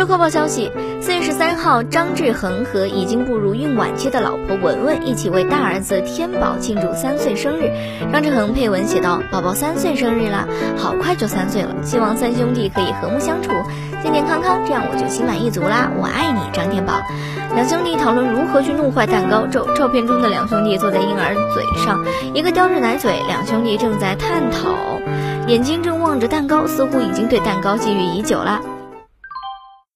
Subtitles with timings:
[0.00, 7.70] 乐快报消息：四月十三号，张志恒和已经步入孕晚期的老婆文文一起为大儿子天宝庆祝三岁生日。
[8.10, 13.50] 张志恒配文写道：“宝宝三岁生日啦，好快就三岁了，希望三兄弟可以和睦相处，
[14.02, 15.90] 健健康康，这样我就心满意足啦。
[15.94, 16.94] 我爱你，张天宝。”
[17.54, 19.46] 两兄弟讨论如何去弄坏蛋糕。
[19.48, 24.72] 照照片中的两兄弟坐在婴儿嘴上，一个叼着奶嘴，两兄弟正在探讨，
[25.46, 28.62] 眼睛正望着蛋糕，似乎已经对蛋糕觊觎已久了。